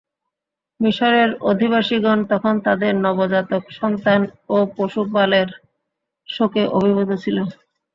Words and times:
মিসরের 0.79 1.29
অধিবাসিগণ 1.43 2.19
তখন 2.31 2.55
তাদের 2.65 2.93
নবজাতক 3.05 3.63
সন্তান 3.79 4.21
ও 4.49 4.67
পশুপালের 4.75 5.49
শোকে 6.29 6.63
অভিভূত 6.77 7.09
ছিল। 7.23 7.37